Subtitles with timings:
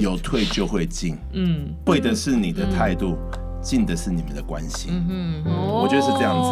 [0.00, 3.16] 有退就会进，嗯，退的是你的态度，
[3.60, 5.52] 进的是你们的关系，嗯哼，
[5.82, 6.48] 我觉得是这样子，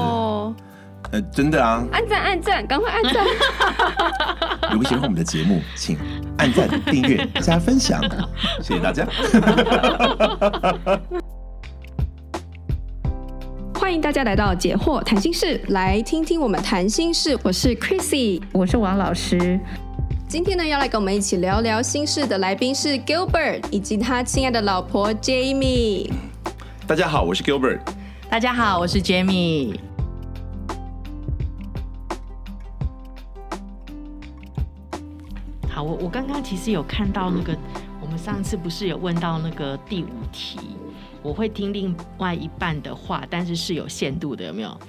[1.12, 3.26] 呃，真的啊，按赞按赞，赶快按赞！
[4.72, 5.96] 如果喜欢我们的节目，请
[6.36, 8.00] 按赞、订阅、加分享，
[8.62, 9.06] 谢谢大家。
[13.74, 17.36] 欢迎大家来到解惑谈心室，来听听我们谈心事。
[17.42, 19.58] 我是 Chrissy，我是王老师。
[20.30, 26.08] 今天呢，要来跟我们一起聊聊心事的来宾是 Gilbert 以及他亲爱的老婆 Jamie。
[26.86, 27.80] 大家好，我是 Gilbert。
[28.30, 29.74] 大家好，我是 Jamie。
[35.68, 37.58] 好，我我刚刚其实有看到那个，
[38.00, 40.60] 我们上次不是有问到那个第五题，
[41.24, 44.80] 我会听另外一半的话，但是是有限度的，有没有？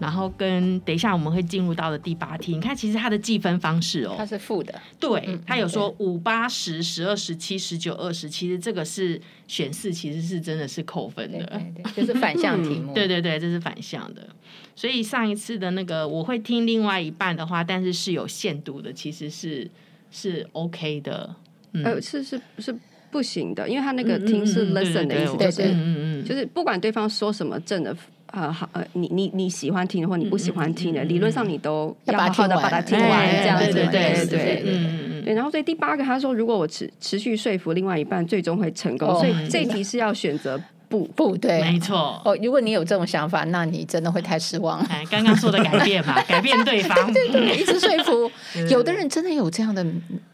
[0.00, 14.26] 然后跟等一下我们会进入到的第八题，你看其实它的计分方式哦，它是负的，对，它有说五八十十二十七十九二十，其实这个是选四，其实是真的是扣分的，对对对，就是反向题目， 对对对，这是反向的。
[14.74, 19.70] 所以上一次的那个我会听另外一半的话，但是是有限度的，其实是
[20.10, 21.36] 是 OK 的，
[21.72, 22.74] 嗯、呃，是是是
[23.10, 27.94] 不行的，因为他那个听是 listen 的意思，就是嗯嗯，就是不管对方说什么正的。
[28.32, 35.34] 呃好呃，你你你喜欢听的或你不喜欢听的，理论上你都要好好的把它听完，这样子，对对对对对，嗯对。
[35.34, 39.08] 然后所以第八个他说，如果我持持续说服另外一半，最终会成功。
[39.18, 42.20] 所以这题是要选择不不对，没错。
[42.24, 44.80] 哦，如果你有这种想法，那你真的会太失望。
[44.86, 48.30] 哎，刚刚说的改变嘛， 改变对方，对对对， 一直说服。
[48.70, 49.84] 有的人真的有这样的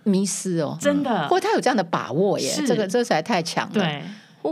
[0.04, 3.74] 迷失哦，真的，或他有这样的把握耶，这个这实在太强了。
[3.74, 4.02] 对。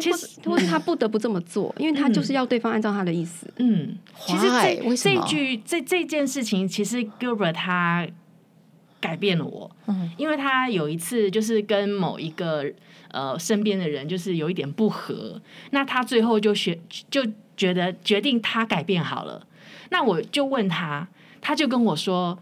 [0.00, 3.46] 其实，或是他不得不这么做，因为他就是要对方按照他的意思。
[3.56, 8.06] 嗯，其实这这句这这件事情，其实 Gilbert 他
[9.00, 9.70] 改变了我。
[9.86, 12.64] 嗯，因为他有一次就是跟某一个
[13.10, 16.78] 呃身边的人就是有一点不合，那他最后就学
[17.10, 17.24] 就
[17.56, 19.46] 觉得决定他改变好了。
[19.90, 21.08] 那我就问他，
[21.40, 22.38] 他就跟我说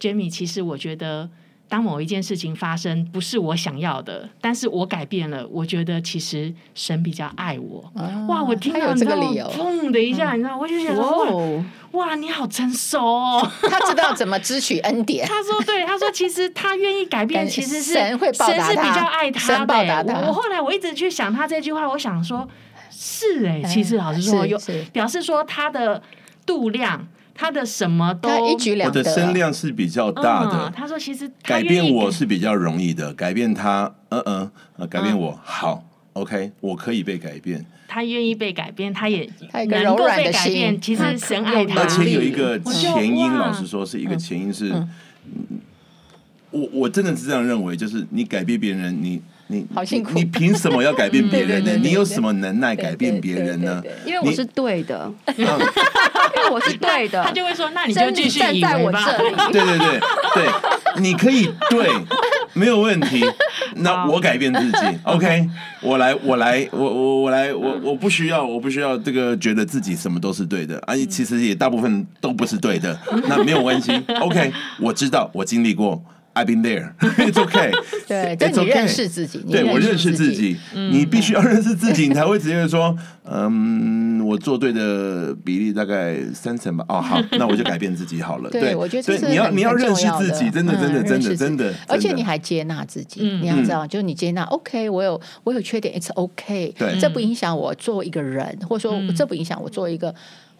[0.00, 1.30] ：“Jamie，其实我觉得。”
[1.74, 7.90] 当某一件事情发生不是我想要的，但是我改变了，我觉得其实神比较爱我。
[7.96, 13.50] 哦、哇，我听到这个理由，砰的一下，嗯、你知道，我就觉得哇，哇，你好成熟哦。
[13.62, 15.26] 他知道怎么支取恩典。
[15.26, 19.56] 他说对，他说其实他愿意改变，其实是神会报答他，神是比较爱他的。
[19.56, 20.20] 神报答他。
[20.28, 22.48] 我后来我一直去想他这句话，我想说，
[22.88, 24.56] 是哎，其实老实说，有
[24.92, 26.00] 表示说他的
[26.46, 27.04] 度量。
[27.34, 30.68] 他的什么都一举两得，我的声量是比较大的。
[30.68, 37.66] 嗯、他说：“其实改变我是比较容易的，改变他，嗯嗯，呃、改变我、嗯、好，OK，我可以被改变。
[37.88, 39.28] 他愿意被改变，他也
[39.68, 40.80] 能够被改变。
[40.80, 44.88] 其实神爱他，而且有一个前因，老实说是一个前因是，嗯
[45.24, 45.60] 嗯、
[46.50, 51.76] 我我真的是这样认为，就是你改变别人，你。”你好辛苦，你凭什么要改变别人呢？
[51.76, 53.82] 你有什么能耐改变别人呢？
[54.06, 55.44] 因为我是对的，因
[56.44, 59.04] 为我是对的，他就会说：“那你就继续以为吧。”
[59.50, 60.00] 对对对
[60.34, 60.48] 对，
[60.96, 61.90] 你可以对，
[62.52, 63.24] 没有问题。
[63.76, 65.48] 那我改变自己， OK，
[65.80, 72.96] 我来，我来，我我我来，我我不需要，我不需要这个觉得自己什么都是对的，而且其实也大部分都不是对的。
[73.28, 76.02] 那没有关系，OK，我知道，我经历过。
[76.34, 76.94] I've been there.
[77.00, 77.72] It's okay.
[78.08, 79.38] 对，但你认识自己。
[79.50, 80.56] 对，我认识自己。
[80.90, 86.84] 你必须要认识自己，你才会直接说，嗯，我做对的比例大概三成吧。
[86.88, 88.50] 哦，好， 那我就改变自己好了。
[88.50, 91.72] 对，我觉得你要你要认识自己，真的真的真的真的。
[91.86, 96.74] 而且你还接纳自己，你要知道，就是你接纳，OK，我有我有缺点，It's OK。
[96.76, 100.12] 对，这不影响我做一个人，或者说这不影响我做一个。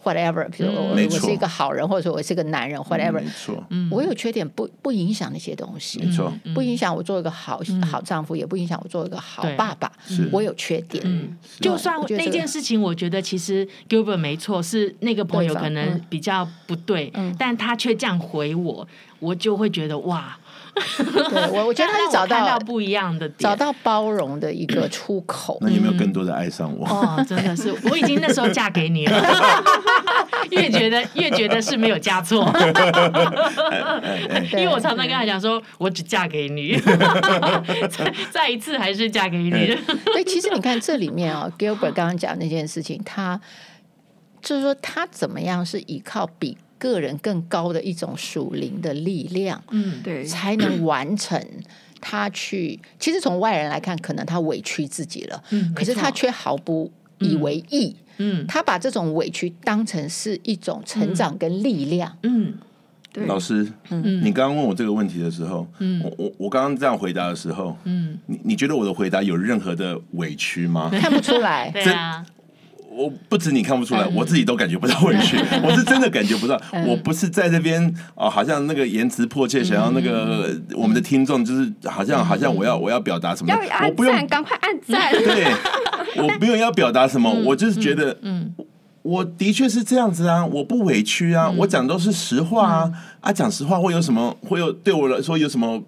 [0.05, 7.59] whatever，比如我我是一个好人，或者说我是一个男人，whatever，没错，我有缺点不不影响那些东西，没错，不影响我做一个好
[7.91, 9.91] 好丈夫，也不影响我做一个好爸爸。
[10.31, 18.87] 我有缺点，就算那件事情，我觉得其实 Gilbert 没错，是那个朋友可能比较不对，但他却这样回我，
[19.19, 20.37] 我就会觉得哇。
[20.97, 25.57] 对，我我觉得他是 找到不一样的，找到包容的一个出口。
[25.61, 26.85] 那有没有更多的爱上我？
[26.85, 29.17] 哦，真的是，我已经那时候嫁给你了，
[30.51, 32.43] 越觉得越觉得是没有嫁错，
[34.53, 36.75] 因为我常常跟他讲说，我只嫁给你，
[37.89, 39.49] 再再一次还是嫁给你。
[40.13, 43.39] 对，其实你看这里面啊，Gilbert 刚刚讲那件事情，他
[44.41, 46.57] 就是说他怎么样是依靠比。
[46.77, 51.41] 个人更高的一种属灵的力量，嗯，对，才能完成
[52.01, 52.77] 他去。
[52.99, 62.53] 其实从外人来看，可能他委屈自己了，嗯，可是他却毫不以为意，嗯，他把这种委屈当成是一种成长跟力量，嗯，
[63.27, 70.89] 老师，嗯，你刚刚问我这个问题的时候，嗯，我我我刚刚这样回答的时候，嗯，你你觉得我的回答有任何的委屈吗？
[70.91, 72.25] 看不出来， 对啊。
[72.95, 75.37] 我不止你看不出来，我自己都感觉不到委屈。
[75.61, 83.53] 我是真的感觉不到，我不是在这边哦，好像那个言辞迫切，想要那个我们的听众就是好像好像我要我要表达什么，
[83.85, 85.11] 我不用赶快按赞。
[85.11, 85.51] 对，
[86.23, 88.53] 我不用要表达什么，我就是觉得，嗯，
[89.01, 94.35] 我的确是这样子啊，我不委屈啊，我讲都是实话啊，啊，讲实话会有什么？
[94.41, 95.83] 会有对我来说有什么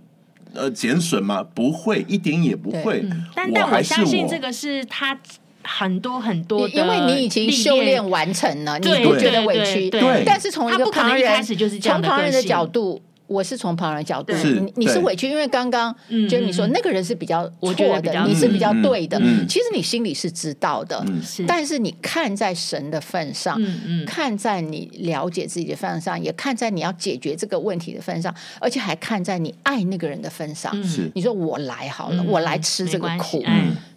[0.54, 1.42] 呃减损吗？
[1.56, 3.06] 不会，一点也不会。
[3.34, 5.18] 但但我相信这个是他。
[5.68, 9.90] 很多很多，因为你已经修炼完成了，你不觉得委屈。
[9.90, 11.44] 对，但是从一个旁人，
[11.82, 15.94] 从旁人的角度，我是从旁人的角度，你你是委屈，因为刚刚
[16.30, 19.20] 就你说那个人是比较错的，你是比较对的。
[19.50, 21.06] 其实你心里是知道的，
[21.46, 23.62] 但是你看在神的份上，
[24.06, 30.74] 看在你了解自己的份上，也看在你要解决这个问题的份上，而且还看在你爱那个人的份上。
[31.14, 33.44] 你说我来好了，我来吃这个苦，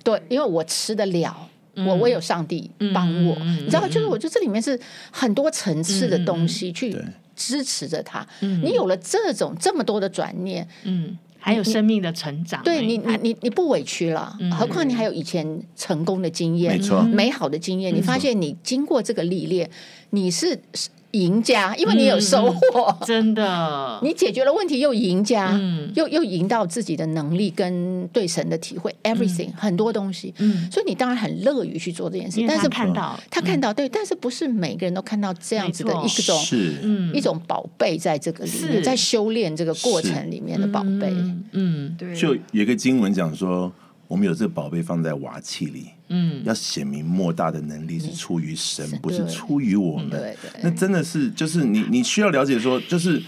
[0.03, 1.49] 对，因为我吃得了。
[1.77, 4.79] 我我有上帝帮我，你知道，就是我觉得这里面是
[5.11, 6.97] 很多层次的东西去
[7.35, 8.27] 支持着他。
[8.41, 19.71] 你有了这种这么多的转念，嗯，还有生命的成长，对你你你你不委屈了，何况你还有以前成功的经验，没错，美好的经验，你发现你经过这个历练，
[20.11, 20.61] 你是。
[21.13, 23.99] 赢家，因为你有收获，嗯，真的。
[24.03, 30.33] 你解决了问题，又赢家，嗯、又又赢到自己的能力跟对神的体会，everything、嗯、很多东西。
[30.39, 32.45] 嗯，所以你当然很乐于去做这件事。
[32.47, 36.75] 但是看到他看到，对，但是不是每个人都看到这样子的一种是
[37.13, 41.09] 一种宝贝，在这个里面，是在修炼这个过程里面的宝贝。
[41.11, 42.15] 嗯，嗯，对。
[42.15, 43.73] 就有一个经文讲说。
[44.11, 50.11] 我们有这个宝贝放在瓦器里，嗯，要显明莫大的能力是出于神，不是出于我们。
[50.11, 53.23] 对对，那真的是，就是你你需要了解说，就是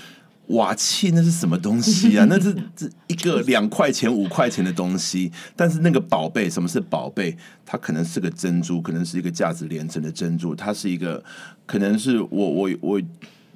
[0.49, 2.27] 瓦器那是什么东西啊？
[2.29, 7.37] 那是这一个两块钱、五块钱的东西，但是那个宝贝，什么是宝贝？
[7.65, 11.23] 它可能是个珍珠，可能是一个价值连城的珍珠，它是一个，
[11.65, 13.01] 可能是我我我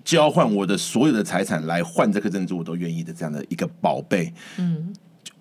[0.05, 4.95] 交换我的所有的财产来换这颗珍珠，我都愿意的这样的一个宝贝，嗯。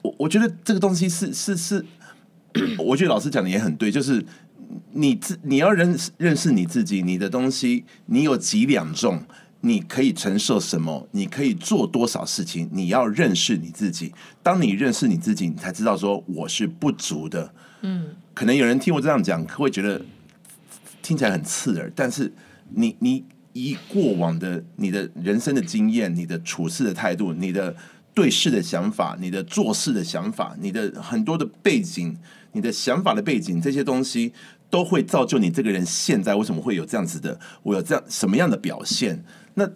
[0.05, 1.83] 我我觉得这个东西是是是，
[2.77, 4.23] 我觉得老师讲的也很对，就是
[4.91, 9.23] 你自你要认识认识你自己，你的东西你有几两重，
[9.61, 14.13] 你可以承受什么，你可以做多少事情，你要认识你自己。
[14.43, 17.51] 当你认识你自己，你才知道说我是不足的。
[17.81, 20.01] 嗯，可能有人听我这样讲，会觉得
[21.01, 22.31] 听起来很刺耳，但是
[22.69, 27.75] 你你以过往的你的人生的经验，你的处事的态度，你的。
[28.15, 32.17] 对事的想法，你的做事的想法，你的很多的背景，
[32.53, 34.31] 你的想法的背景，这些东西
[34.69, 39.23] 都会造就你这个人现在为什么会有这样子的，我有这样什么样的表现？
[39.55, 39.69] 那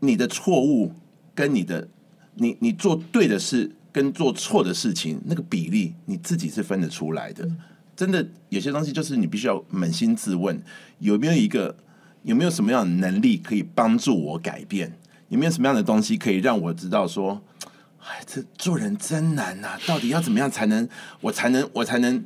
[0.00, 0.92] 你的错误
[1.34, 1.88] 跟你的
[2.34, 7.48] 你你做对的事跟做错的事情那个比例，你自己是分得出来的。
[7.96, 10.62] 真的有些东西就是你必须要扪心自问，
[10.98, 11.74] 有没有一个
[12.22, 14.98] 有没有什么样的能力可以帮助我改变？
[15.28, 17.42] 有没有什么样的东西可以让我知道说，
[18.00, 19.76] 哎，这做人真难呐！
[19.86, 20.88] 到底要怎么样才能
[21.20, 22.24] 我才能我才能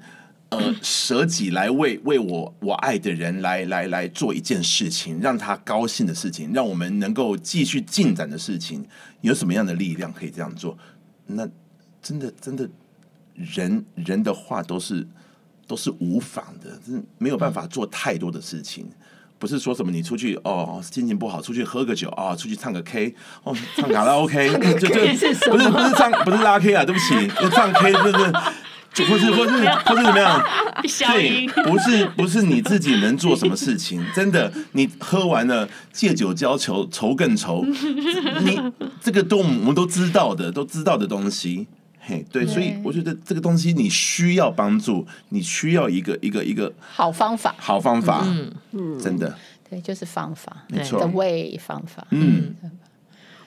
[0.50, 8.86] 呃舍己来为为我我爱的人来来来做一件事情，让他高兴的事情，让我们能够继续进展的事情，
[9.22, 10.76] 有什么样的力量可以这样做？
[11.26, 11.48] 那
[12.02, 12.68] 真的真的
[13.34, 15.06] 人人的话都是
[15.66, 18.90] 都是无妨的，是没有办法做太多的事情。
[19.40, 24.94] 不是说什么你出去哦，心情不好，出去喝个酒啊、哦，出去唱个 K 哦， 唱卡拉 OK，就就
[25.50, 28.32] 不是不是唱不是拉 K 啊，对不起，唱 K 就是
[28.92, 29.50] 就不是 不是
[29.86, 30.44] 不是怎么样？
[31.12, 34.04] 对，不是不是你自己能做什么事情？
[34.14, 37.64] 真的，你喝完了借酒浇愁，愁更愁。
[38.42, 38.60] 你
[39.00, 41.66] 这个都我们都知道的，都知道的东西。
[42.02, 48.50] 嘿，对，所以我觉得这个东西你需要帮助，你需要一个一个一个好方法，好方法，嗯。
[48.72, 49.36] 嗯，真的，
[49.68, 52.54] 对，就是方法，没错，的 way 方法，嗯，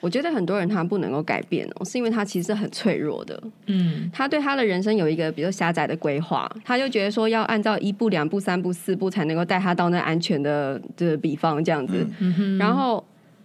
[0.00, 13.04] 我觉得很多人他不能够改变哦，是因为他其实很脆弱的，嗯，他对他的人生有一个比较狭窄的规划，他就觉得说要按照一步、两步、三步、四步才能够带他到那安全的的比方这样子，嗯哼，然后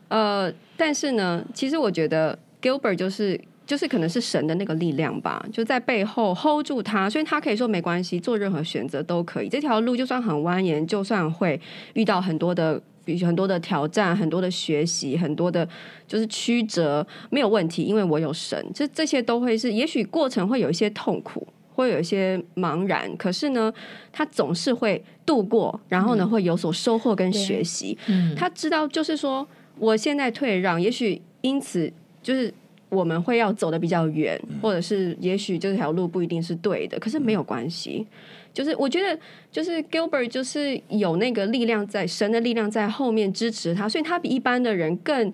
[0.10, 3.39] 呃，但是呢，其实我觉得 Gilbert 就是。
[3.70, 9.48] 就是可能是神的那个力量吧，就在背后 hold 住他，所以他可以说没关系，做任何选择都可以。
[9.48, 11.62] 这条路就算很蜿蜒，就算会
[11.94, 15.70] 遇到很多的，比如很多的挑战，很多的学习，很多的，
[16.08, 18.66] 就是曲折，没有问题，因为我有神。
[18.74, 23.72] 这这些都会是，也许过程会有一些痛苦，会有一些茫然，可是呢，
[24.12, 27.96] 他总是会度过，然后呢，会有所收获跟学习。
[28.08, 29.48] 嗯，他知道，就是说。
[29.82, 31.90] 我现在退让，也许因此
[32.22, 32.54] 就是
[32.89, 38.05] 我们会要走的比较远，或者是也许这条路不一定是对的，可是没有关系。
[38.51, 39.17] 就是我觉得，
[39.51, 45.31] 就是 Gilbert 就是有那个力量在，神的力量在后面支持他，所以他比一般的人更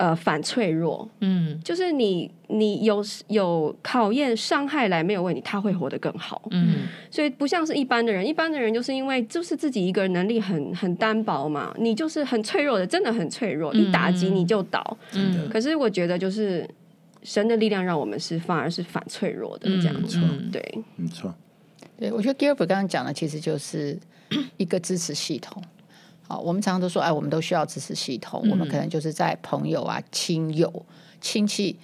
[0.00, 1.06] 呃反脆弱。
[1.20, 6.48] 嗯，就是你你有有考验伤害来没有问题，他会活得更好。
[6.50, 14.96] 嗯，所以不像是一般的人，一般的人就是因为就是自己一个人能力很很单薄嘛，你就是很脆弱的，真的很脆弱，一打击你就倒。
[15.12, 16.66] 嗯，可是我觉得就是
[17.22, 20.18] 神的力量让我们是反而是反脆弱的这样子。
[20.22, 21.34] 嗯，对，没错。
[21.98, 23.98] 对，我觉得 Gilbert 刚刚讲的其实就是
[24.56, 25.62] 一个支持系统。
[26.30, 28.40] 好，我们常常都说，哎，我们都需要支持系统。
[28.44, 30.86] 嗯、我们可能就是在朋友啊、亲友、
[31.20, 31.76] 亲戚、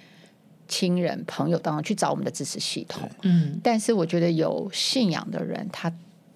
[0.69, 3.09] 亲人、朋友当中去找我们的支持系统。
[3.23, 5.91] 嗯，但是我觉得有信仰的人，他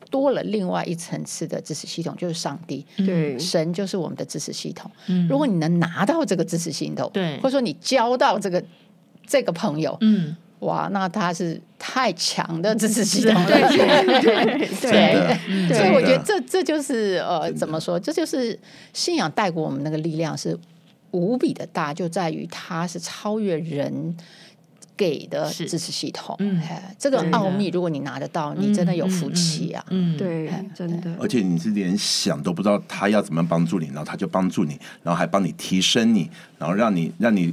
[0.09, 2.85] 多了另外一层次的支持系统，就是上帝。
[2.97, 4.91] 对，神就是我们的支持系统。
[5.07, 8.61] 嗯，如果你能拿到这个支持系统，对，或者说你交到这个
[9.25, 10.35] 这个朋友，嗯。
[10.61, 17.99] 哇，那他是太强的支持系统了，对 对对对，所以我觉得这这就是呃，怎么说？
[17.99, 18.57] 这就是
[18.93, 20.55] 信仰带给我们那个力量是
[21.09, 24.15] 无比的大，就在于它是超越人
[24.95, 26.35] 给的支持系统。
[26.37, 26.61] 嗯，
[26.99, 29.83] 这个奥秘，如果你拿得到，你真的有福气啊！
[29.89, 31.11] 嗯，对，真的。
[31.19, 37.51] 而且你是连想都不知道他要怎么帮助你，然后他就帮助你，然后还帮你提升你，然后让你让你。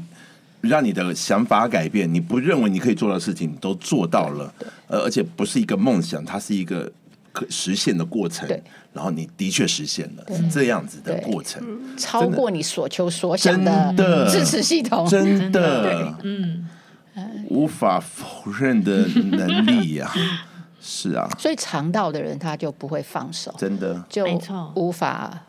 [0.60, 4.52] 让你的想法改变，你不认为你可以做的事情你都做到了，
[4.88, 6.90] 呃，而且不是一个梦想，它是一个
[7.32, 8.48] 可实现的过程。
[8.48, 8.62] 对，
[8.92, 11.62] 然后你的确实现了，是这样子的过程，
[11.96, 16.66] 超过你所求所想的支持系统，真的，嗯，
[17.48, 20.12] 无法否认的能力呀，
[20.80, 24.04] 是啊，所以尝到的人他就不会放手，真的。
[24.08, 24.26] 就
[24.74, 25.44] 无法。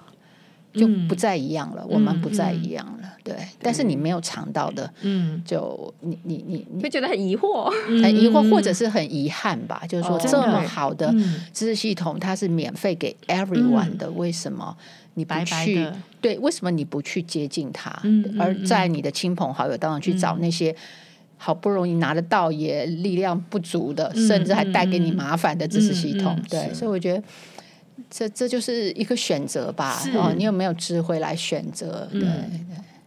[0.74, 3.36] 就不再一样了，嗯、我们不再一样了，嗯、对。
[3.62, 7.70] 但是你没有尝到的，嗯，就你你你你会觉得很疑惑，
[8.02, 9.84] 很疑惑，或者是很遗憾吧。
[9.90, 11.12] 就是说，这么好的
[11.52, 14.78] 知识系统，它是免费给 everyone 的，为什么
[15.16, 15.88] 你不去？
[16.22, 17.92] 对，为什么你不去接近它？
[18.38, 20.76] 而在你的亲朋好友当中去找那些
[21.38, 26.40] 好不容易拿得到也力量不足的，甚至还带给你麻烦的知识系统？
[26.48, 27.24] 对，所以我觉得。
[28.10, 32.08] 这这就是一个选择吧，哦，你有没有智慧来选择？
[32.12, 32.22] 对，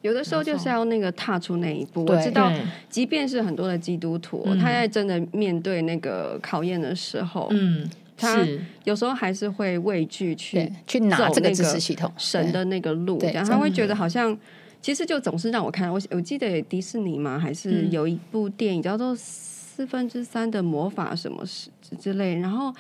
[0.01, 2.05] 有的时候就是要那个踏出那一步。
[2.05, 2.53] 我知道，
[2.89, 8.45] 即便是很多的基督徒，他在真的面对那个考验的时候，嗯，他
[8.85, 14.37] 有时候还是会畏惧去去拿这个知识系统神的那个路，这样他会觉得好像
[14.81, 15.89] 其实就总是让我看。
[15.93, 21.45] 我我记得迪士尼嘛，还是有一部电影叫做《四分之三的魔法》什么
[21.81, 22.75] 之之类，然后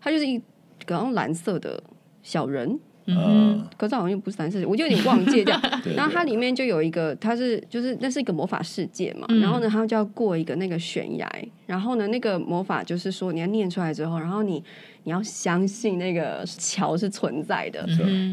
[0.00, 0.40] 他就是一。
[0.88, 1.82] 好像蓝色的
[2.22, 5.58] 小人，嗯，可是好像又不是蓝色，我就有点忘记掉。
[5.96, 9.26] 然后它里面就有一个，它是就是那是一个魔法世界嘛。
[9.40, 11.28] 然后呢，他就要过一个那个悬崖。
[11.66, 14.62] 然后呢，那个魔法就是说，你要念出来之后，然后你
[15.04, 17.86] 你要相信那个桥是存在的。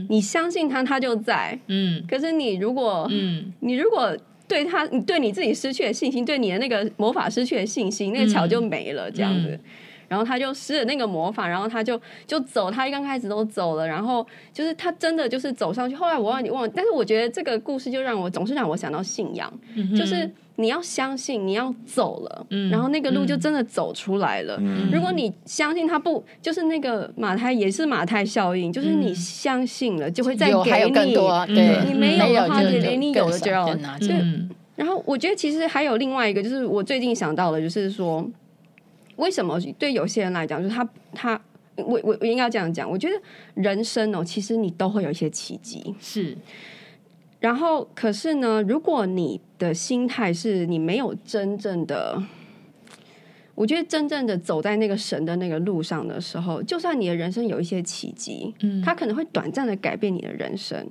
[0.10, 1.58] 你相信它，它就在。
[1.68, 2.04] 嗯。
[2.08, 4.16] 可是你如果，嗯，你如果
[4.48, 9.60] 对他，你对你自己失去了信心，对你的那个魔法失去了信心，那个桥就没了，这样子。
[10.08, 15.96] 然后他就施了那个魔法，然后他就就走，他一刚开始都走了，然后就是他真的就是走上去。
[15.96, 24.58] 后来我忘你忘了，但是我觉得这个故事就让我总是让我想到信仰，嗯、就是你要相信你要走了，嗯、然后那个路就真的走出来了。
[24.62, 33.98] 嗯、如果你相信他不，就是那个马太也是马太效应，就是你相信了就会再给你，有更多对你没有的话，就连你有的就要拿。
[34.76, 38.26] 然后我觉得其实还有另外一个，就是我最近想到的，就是说。
[39.18, 41.40] 为什么对有些人来讲，就是他他
[41.76, 42.90] 我我我应该这样讲？
[42.90, 43.16] 我觉得
[43.54, 46.36] 人生哦，其实你都会有一些奇迹，是。
[47.40, 52.20] 然后，可是呢，如果你的心态是你没有真正的，
[53.54, 60.90] 我觉得真正的走在那个神的那个路上的时候，就算你的人生有一些奇迹，嗯，他可能会短暂的改变你的人生，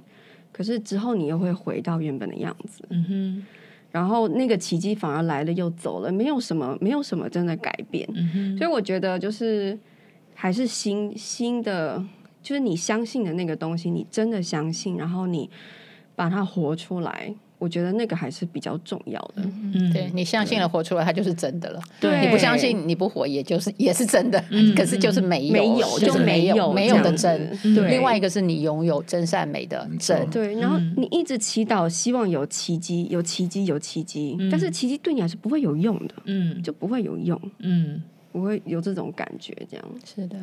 [0.52, 3.46] 可是之后你又会回到原本的样子，嗯哼。
[3.96, 8.06] 然后那个奇迹反而来了又走了，没有什么，没有什么真的改变。
[8.14, 9.78] 嗯、所以我觉得就是
[10.34, 12.04] 还是新新的，
[12.42, 15.48] 就是你相信的那个东西，你真的相信，然后你
[16.14, 17.34] 把它活出来。
[17.58, 19.42] 我觉得那个还是比较重要的。
[19.74, 21.80] 嗯，对，你相信了，活出来，它就是真的了。
[22.00, 24.42] 对，你不相信，你不活，也就是也是真的。
[24.76, 27.50] 可是就是没有，没有，就是没有，没有的真。
[27.74, 30.28] 对，另外一个是你拥有真善美的真。
[30.30, 34.36] 对，然后你一直祈祷，希望有奇迹，有奇迹，有奇迹。
[34.50, 36.14] 但是奇迹对你还是不会有用的。
[36.24, 37.40] 嗯，就不会有用。
[37.60, 39.86] 嗯，不会有这种感觉，这样。
[40.04, 40.36] 是的。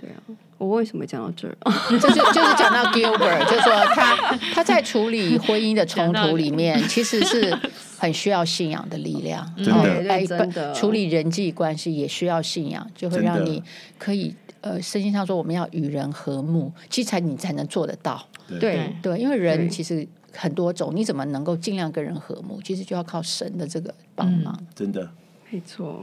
[0.00, 0.16] 对啊，
[0.56, 1.56] 我为什么讲到这儿？
[2.00, 4.16] 就是就是讲到 Gilbert，就是说他
[4.54, 7.54] 他在处理婚姻的冲突里面， 其实是
[7.98, 9.46] 很需要信仰的力量。
[9.56, 13.62] 真的，哎，真的，处理人际关系也需要信仰，就会让你
[13.98, 18.26] 可以呃，圣经上说我们要与人和睦，其实才你才能做得到。
[18.58, 22.60] 对对，因为人其实很多种，你怎么能够尽量跟人和睦？
[22.64, 24.58] 其实就要靠神的这个帮忙。
[24.74, 25.08] 真的，
[25.50, 26.02] 没错。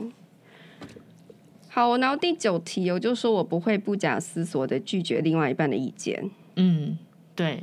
[1.78, 6.28] 好，然后第九题，我就说我不会不假思索的拒绝另外一半的意见。
[6.56, 6.98] 嗯，
[7.36, 7.62] 对，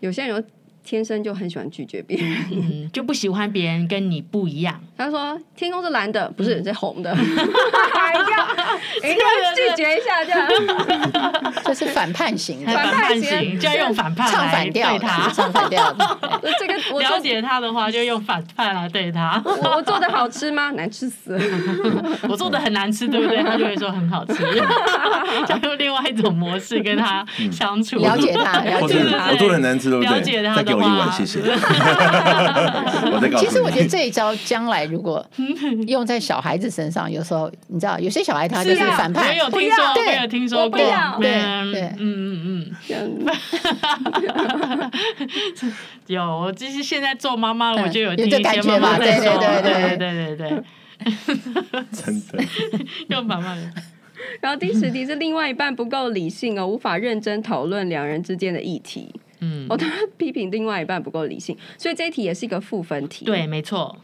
[0.00, 0.42] 有些人有
[0.88, 4.80] 天生就很喜欢拒绝别人，嗯，就不喜欢别人跟你不一样。
[4.96, 8.22] 他说：“天空是蓝的，不是，是红的。”还 要，
[8.96, 11.52] 一定要拒绝一下，这样。
[11.62, 15.94] 这是反叛型，反叛型就要用反叛唱反调他，唱反调。
[16.58, 19.40] 这个我了解他的话，就用反叛来对他。
[19.44, 20.70] 我我做的好吃吗？
[20.70, 22.18] 难吃死了。
[22.30, 23.42] 我做的很难吃，对不对？
[23.42, 24.34] 他就会说很好吃。
[24.34, 29.30] 就用另外一种模式跟他相处，了解他，了解他。
[29.30, 30.14] 我做的很难吃，对不对？
[30.14, 30.62] 了解他。
[30.62, 31.40] 给我一碗，谢谢。
[33.38, 35.24] 其实我觉得这一招将来如果
[35.86, 39.28] 用在小孩子身上，有时候你知道，有些小孩他就是反叛。
[39.28, 40.78] 没有听说，没有听说过。
[40.78, 40.86] 对
[41.72, 42.48] 对，嗯嗯嗯。
[46.06, 50.62] 有，我其实现在做妈妈了，我就有听一些妈妈在说，对对对对对对。
[51.92, 52.44] 真的。
[53.08, 53.56] 用反叛。
[54.40, 59.14] 然后第十题是另外一半不够理性哦，无法认真讨论两人之间的议题。
[59.40, 63.24] 嗯，我当然批评另外一半不够理性，所以这一题也是一个负分题。
[63.24, 63.96] 对，没错。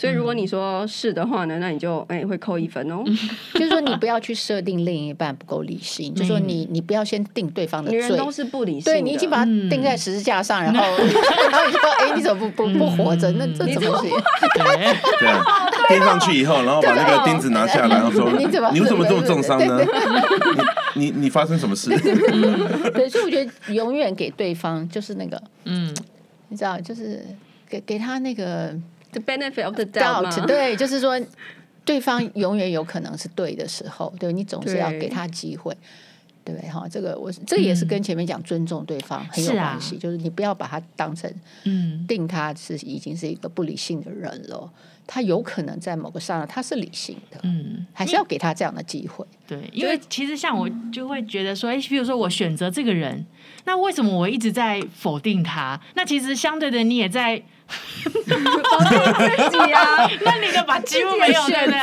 [0.00, 3.04] 所以如果你说是的话呢，那你就哎会扣一分哦。
[3.52, 8.00] 就是说你不要去设定另一半不够理性，就是说你你不要先定对方的罪。
[8.00, 10.80] 女人都是不理性，对，你已经把它钉在十字架上，然后
[11.52, 13.30] 然后你说哎你怎么不不不活着？
[13.32, 14.10] 那这怎么行？
[14.54, 15.28] 对，
[15.94, 19.78] 钉上去以后，然后把那个钉子拿下来，然后说你怎么你为什么这么重伤呢？
[20.94, 21.90] 你你发生什么事？
[22.94, 25.94] 对，所以我觉得永远给对方就是那个嗯，
[26.48, 27.22] 你知道，就是
[27.68, 28.74] 给给他那个。
[29.12, 31.20] The benefit of the doubt，对，就是说，
[31.84, 35.76] 对方永远有可能是对的时候，对，你总是要给他机会，
[36.44, 36.70] 对不对？
[36.70, 41.28] 哈，这个我这也是跟前面讲尊重对方很有关系，就是你不要把他当成
[41.64, 44.72] 嗯，定他是已经是一个不理性的人了，
[45.08, 49.26] 他有可能在某个刹那他是理性的，嗯，还是要给他这样的机会。
[49.48, 53.26] 对，因为其实像我就会觉得说，哎，比如说我选择这个人，
[53.64, 55.80] 那为什么我一直在否定他？
[55.94, 57.42] 那其实相对的，你也在。
[58.30, 60.08] 否定自己啊？
[60.24, 61.80] 那你就把几乎没有，对不对？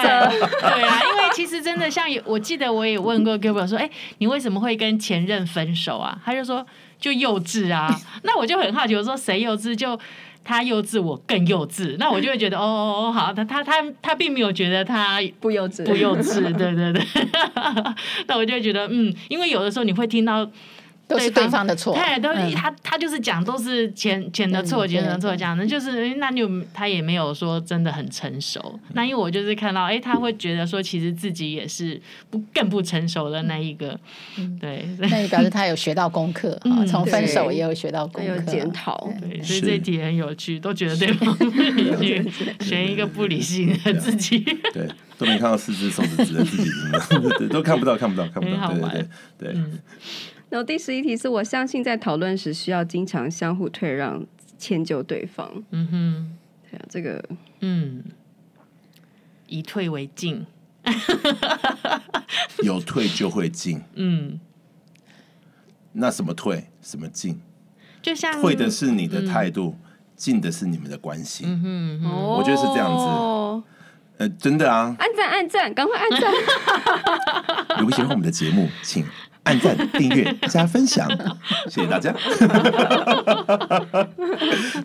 [0.61, 6.17] 对啊，因为其实真的像我记得我也问过 Gilbert 说，哎，你为什么会跟前任分手啊？
[6.25, 6.65] 他就说
[6.99, 7.93] 就幼稚啊。
[8.23, 9.75] 那我就很好奇，我说谁幼稚？
[9.75, 9.99] 就
[10.43, 11.95] 他幼稚，我更幼稚。
[11.99, 17.05] 那我就会觉得，哦哦哦，好，他他他他并没有觉得他不幼稚，不幼稚，对对对。
[18.27, 20.49] 那我就会觉得，嗯，因为有的时候你会听到。
[21.07, 28.77] 都是对方的错，对，都他他就是讲都是前前的错，前的错，讲的就是那就他也没有说真的很成熟。
[28.93, 33.97] 那因为我就是看到，哎，他会觉得说，其实自己也是不更不成熟的那一个，
[34.59, 44.39] 对，那也表示他有学到功课啊，从分手也有学到功课，有检讨，对，所以这一题很有趣，都觉得对方不理性，选一个不理性的自己，
[44.73, 44.85] 对，
[45.17, 46.69] 都没看到四只手指指的自己，
[47.47, 49.07] 都看不到，看不到，看不到，对
[49.39, 49.63] 对对对。
[50.49, 54.25] 然后第十一题是我相信在讨论时需要经常相互退让，
[54.57, 55.51] 迁就对方。
[55.71, 56.37] 嗯哼，
[56.71, 57.23] 对啊，这个
[57.59, 58.03] 嗯，
[59.47, 60.45] 以退为进，
[62.63, 63.81] 有退就会进。
[63.95, 64.39] 嗯，
[65.91, 67.41] 那什么退，什么进？
[68.01, 69.75] 就像退的是你的态度，
[70.15, 71.43] 进、嗯、的是你们的关系。
[71.45, 73.03] 嗯哼，我觉得是这样子。
[73.03, 73.63] 哦、
[74.17, 74.95] 呃，真的啊！
[74.97, 76.33] 按赞按赞，赶快按赞！
[77.79, 79.05] 如果喜欢我们的节目，请。
[79.47, 81.09] 按赞、订阅、 加分享，
[81.71, 82.11] 谢谢大家。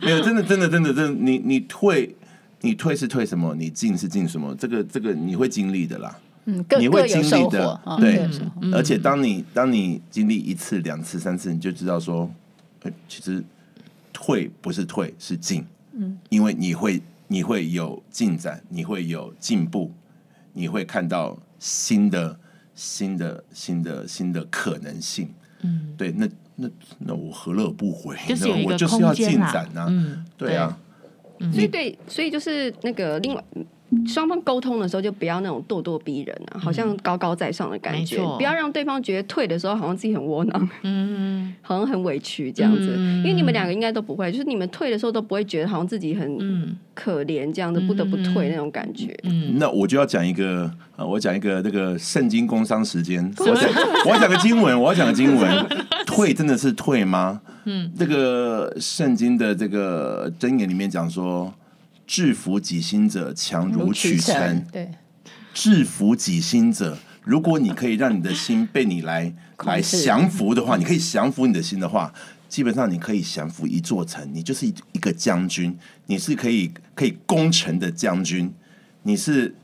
[0.00, 2.14] 没有，真的，真的，真的，真的，你你退，
[2.60, 3.52] 你退是退什么？
[3.56, 4.54] 你进是进什么？
[4.54, 6.16] 这个这个你会经历的啦。
[6.44, 8.24] 嗯，你会经历的，哦、对。
[8.72, 12.30] 而且当你当你经历一次、两次、三次，你就知道说，
[13.08, 13.42] 其实
[14.12, 15.66] 退不是退，是进。
[15.94, 19.92] 嗯，因为你会你会有进展，你会有进步，
[20.52, 22.38] 你会看到新的。
[22.74, 25.32] 新的新的新的可能性，
[25.62, 28.16] 嗯，对，那那那我何乐不为？
[28.28, 30.78] 就是有一个我就是要进展呐，嗯，对啊，
[31.52, 33.44] 所以对，所以就是那个另外
[34.06, 42.94] 双方沟通的时候，就不要那种咄咄逼人啊，好像高高在上的感觉，不要让对方觉得退的时候好像自己很窝囊，嗯， 好像很委屈这样子。
[42.96, 49.14] 因为你们两个应该都不会，就是你们退的时候都不会觉得好像自己很可怜这样子，不得不退那种感觉。
[49.24, 53.70] 嗯，那我就要讲一个啊，我讲一个那个圣经工商时间，我 讲
[54.06, 55.66] 我要讲个经文，我要讲个经文，
[56.06, 57.40] 退真的是退吗？
[57.64, 61.52] 嗯，这个圣经的这个箴言里面讲说。
[62.12, 64.62] 制服己心者，强如取成。
[64.70, 64.90] 对，
[65.54, 69.32] 制服己心者，如果你可以让你的心被你来
[69.64, 72.12] 来降服的话，你可以降服你的心的话，
[72.50, 74.28] 基本上你可以降服一座城。
[74.34, 78.52] 你就是一一个将军，你是可以可以攻城的将军。
[79.04, 79.54] 你是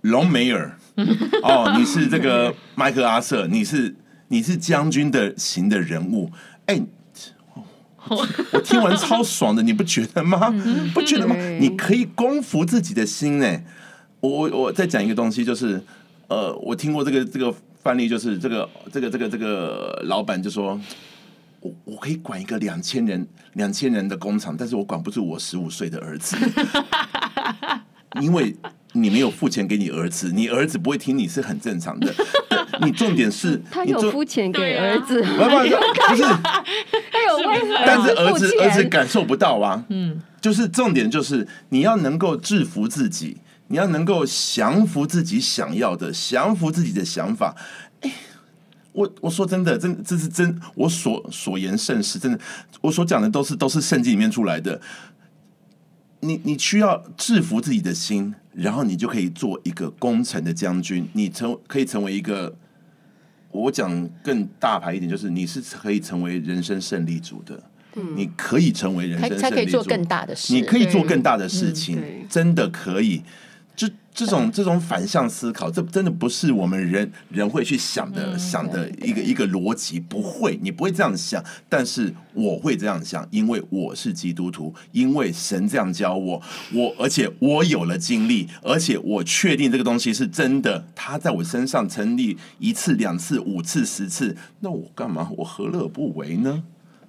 [0.00, 0.76] 隆美尔
[1.44, 3.94] 哦，你是这个麦克阿瑟，你是
[4.26, 6.32] 你是将军的型的人物，
[6.66, 6.82] 哎。
[8.08, 10.52] 我听完超爽的，你不觉得吗？
[10.94, 11.34] 不觉得吗？
[11.60, 13.60] 你可以功服自己的心呢。
[14.20, 15.80] 我我我再讲一个东西，就是
[16.28, 20.80] 呃，我听过这个这个范例，就是这个这个这个这个老板就说，
[21.60, 26.36] 我我可以管一个两千人两千人的工厂，但是我管不住我十五岁的儿子，
[28.20, 28.56] 因为。
[28.92, 32.14] 你没有付钱给你儿子，你儿子不会听你是很正常的。
[32.80, 35.76] 你重点是， 他有付钱给儿子，不是，
[36.08, 36.22] 不是，
[37.12, 39.84] 他有为，但是儿子儿子感受不到啊。
[39.90, 47.54] 嗯，就是重点就是你要能够制服自己，你要能够降服自己想要的，降服自己的想法。
[48.00, 48.10] 哎，
[48.92, 52.38] 我我说真的，真这是真，我所所言甚是，真的，
[52.80, 54.80] 我所讲的都是都是圣经里面出来的。
[56.20, 58.34] 你你需要制服自己的心。
[58.56, 62.56] 然后你就可以做一个功臣的将军，你成可以成为一个，
[63.50, 67.62] 我讲更大牌一点，就是你是可以成为人生胜利组的，
[67.96, 73.18] 嗯，你可以成为人生胜利组，才可以做更大的事，你可以做更大的事情，真的可以。
[73.18, 73.24] 就
[74.16, 95.30] 这种这种反向思考，这真的不是我们人人会去想的、嗯、想的一个一个逻辑，不会，你不会这样想，但是我会这样想，因为我是基督徒，因为神这样教我，我而且我有了经历，而且我确定这个东西是真的，他在我身上成立一次、两次、五次、十次，那我干嘛？
[95.36, 96.62] 我何乐不为呢？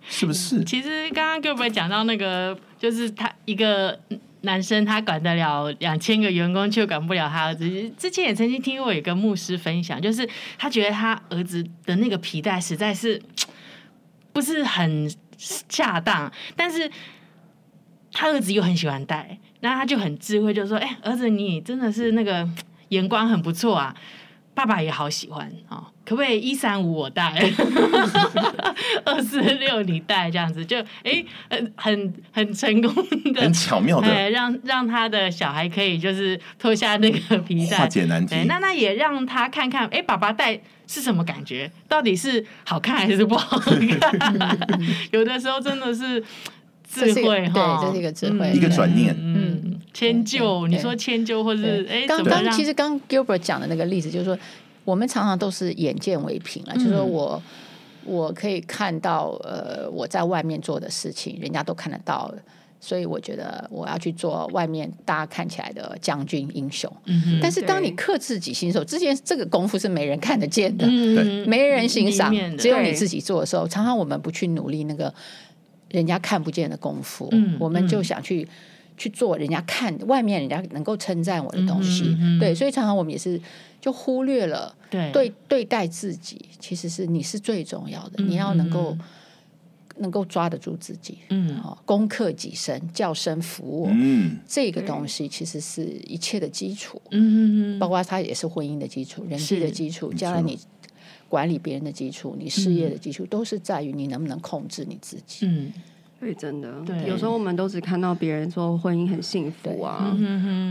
[0.09, 0.61] 是不是？
[0.65, 3.97] 其实刚刚 Gilbert 讲到那个，就是他一个。
[4.41, 7.67] 男生他管得了两千个员工，却管不了他儿子。
[7.97, 13.21] 之前也曾经听过一个牧师分享，就是他觉得他儿子的那个皮带实在是
[14.31, 15.11] 不是很
[15.67, 16.89] 恰当，但是
[18.11, 22.47] 他儿子又很喜欢戴，那他就很智慧，就说：“哎、儿子，你真的是那个
[22.89, 23.95] 眼光很不错啊。”
[24.53, 27.33] 爸爸也好喜欢哦，可不可以一三五我带，
[29.03, 32.93] 二四六你带这样子就哎，很很很成功
[33.33, 38.35] 的，很巧妙的，对，让让他的小孩可以就是脱下那个皮带，化解难题。
[38.47, 41.69] 那那也让他看看，哎，爸爸带是什么感觉？
[41.89, 44.57] 到底是好看还是不好看？
[45.11, 46.23] 有的时候真的是
[46.89, 49.57] 智慧哈，对，这是一个智慧，一个转念，嗯。
[49.93, 54.37] 迁就，你说迁就，或是哎，刚刚其实刚 Gilbert 讲的那个例子，就是说
[54.87, 57.43] 我们常常都是眼见为凭啊，就是说我
[58.05, 62.33] 我可以看到呃我在外面做的事情，人家都看得到，
[62.79, 66.89] 所以我觉得我要去做外面大家看起来的将军英雄。
[67.03, 75.13] 嗯，但是当你克制己心的时候，之前这个功夫是没人看得见的，对，没人欣赏，只有你自己做的时候，常常我们不去努力那个
[75.89, 78.47] 人家看不见的功夫，我们就想去。
[78.97, 83.39] 去做人家看外面人家能够称赞我的东西，嗯嗯嗯、对，所以常常我们也是
[83.79, 85.11] 就忽略了对。
[85.11, 88.99] 对对待自己，其实是你是最重要的，嗯、你要能够、嗯、
[89.99, 100.57] 能够抓得住自己，嗯，攻克己身，叫声服我，嗯，这个东西其实是一切的基础，嗯嗯，包括它也是婚姻的基础，人际的基础，将来你
[101.29, 105.71] 管理别人的基础，你事业的基础，都是在于你能不能控制你自己，嗯。
[106.19, 106.73] 对，真的。
[106.85, 110.17] 对，有时候我们都只看到别人说婚姻很幸福啊，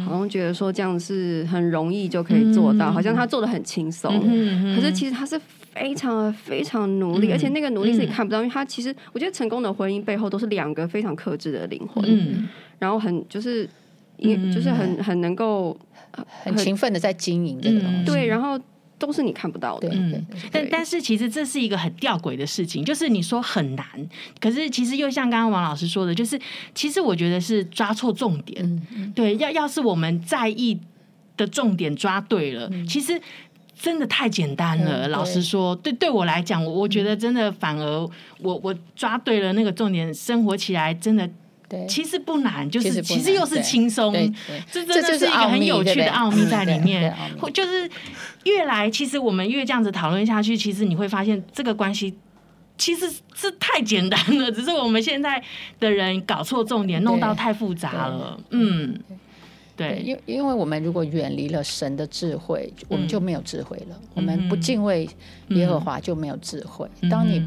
[0.05, 4.13] 好像觉得说这样是很容易就可以做到，好像他做的很轻松。
[4.75, 5.41] 可是其实他是
[5.73, 13.69] 非常非常努力，而且那个努力是你看不到，因为他其实我觉得成功的婚姻背后都是两个非常克制的灵魂，然后很就是，
[14.17, 15.77] 因就是很很能够
[16.43, 18.05] 很勤奋的在经营这个东西。
[18.05, 18.61] 对，然后。
[18.99, 23.87] 都是你看不到的，嗯，但但是其实这是一个很吊诡的事情，就是你说很难，
[24.41, 26.41] 可是其实又像刚刚王老师说的，就是
[26.75, 30.79] 其实我觉得是抓错重点，嗯嗯、对，要要是我们在意
[31.37, 33.21] 的重点抓对了，嗯、其实
[33.79, 35.07] 真的太简单了。
[35.07, 41.29] 嗯、老实说，对对我来讲，我我觉得真的反而我我抓对了那个重点，生活起来真的
[41.69, 44.13] 对，其实不难，就是其实又是轻松，
[44.71, 47.15] 这真的是一个很有趣的奥秘在里面。
[47.53, 47.91] 就是
[48.45, 52.15] 越来，其实我们越这样子讨论下去，其实你会发现这个关系
[52.79, 55.43] 其实是太简单了，只是我们现在
[55.81, 58.41] 的人搞错重点，弄到太复杂了。
[58.51, 58.99] 嗯。
[59.77, 64.01] 对，因因为我们如果远离了神的智慧，我们就没有智慧了。
[64.15, 65.07] 我们不敬畏
[65.49, 66.89] 耶和华就没有智慧。
[67.11, 67.47] 当你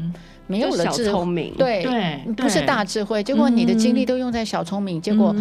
[0.50, 5.32] 没有了智慧，对，不是大智慧，结果你的精力都用在小聪明，结果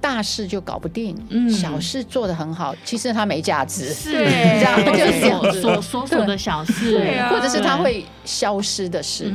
[0.00, 1.16] 大事就搞不定，
[1.50, 3.92] 小事做得很好，其实它没价值。
[3.92, 4.12] 是，
[4.60, 9.32] 这样就是琐琐琐的小事，或者是它会消失的事，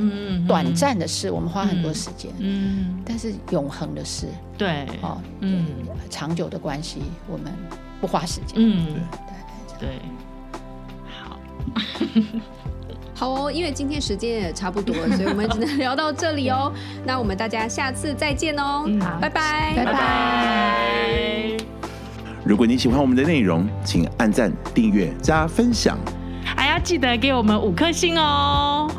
[0.47, 4.27] 短暂的事，我们花很多时间，嗯但是永恒的事。
[4.57, 5.65] 对，哦，嗯，
[6.09, 7.51] 长久的关系，我们
[7.99, 8.55] 不花时间。
[8.55, 8.85] 嗯，
[9.79, 9.89] 对，对，
[11.19, 11.39] 好，
[13.19, 16.71] 好哦，因为今天时间也差不多了， 所以我们只能聊到这里哦。
[17.03, 21.57] 那我们大家下次再见哦，好，拜拜，拜拜。
[22.45, 25.97] 如果你喜欢我们的内容，请按赞、订阅、加分享，
[26.45, 28.89] 还要记得给我们五颗星哦。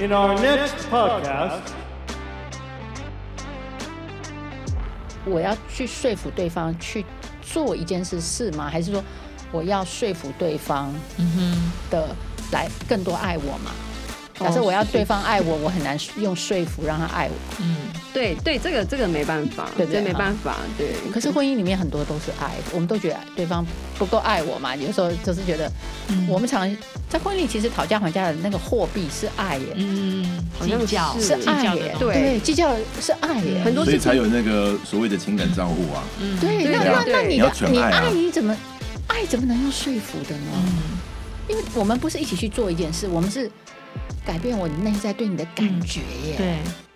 [0.00, 1.72] In our next podcast，
[5.28, 7.04] 我要去说服对方去
[7.42, 8.68] 做一件事是吗？
[8.70, 9.02] 还是说
[9.52, 10.92] 我要说服对方
[11.90, 12.08] 的
[12.52, 13.70] 来更多爱我吗？
[14.40, 17.34] 假设我要对方爱我，我很难用说服让他爱我。
[17.60, 17.76] 嗯，
[18.12, 20.56] 对对，这个这个没办法，对，这没办法。
[20.76, 23.66] 对，可是婚姻里面很多都是爱，我们都觉得对方
[23.98, 24.76] 不够爱我嘛。
[24.76, 25.70] 有时候就是觉得，
[26.28, 26.76] 我们常常
[27.08, 29.66] 在婚姻里其实讨价还价的那个货币是爱耶。
[29.74, 30.24] 嗯，
[30.60, 33.60] 计较是爱耶，对，计较是爱耶。
[33.64, 36.04] 很多所以才有那个所谓的情感账户啊。
[36.20, 38.56] 嗯，对，那那那你的你爱你怎么
[39.08, 40.52] 爱怎么能用说服的呢？
[41.48, 43.50] 因为我们不是一起去做一件事，我们是。
[44.28, 46.36] 改变我内在对你的感觉耶。
[46.36, 46.87] 对。